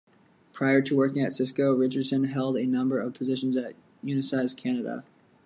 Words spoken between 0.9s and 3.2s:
working at Cisco, Richardson held a number of